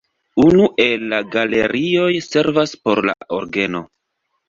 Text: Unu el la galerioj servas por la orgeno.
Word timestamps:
Unu 0.45 0.65
el 0.85 1.05
la 1.11 1.19
galerioj 1.37 2.09
servas 2.31 2.77
por 2.83 3.07
la 3.11 3.19
orgeno. 3.43 3.89